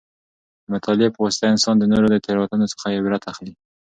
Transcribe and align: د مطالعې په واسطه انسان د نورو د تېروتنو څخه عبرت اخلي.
د 0.63 0.65
مطالعې 0.73 1.09
په 1.13 1.19
واسطه 1.25 1.45
انسان 1.53 1.75
د 1.79 1.83
نورو 1.91 2.07
د 2.11 2.15
تېروتنو 2.25 2.65
څخه 2.73 2.85
عبرت 2.97 3.21
اخلي. 3.31 3.53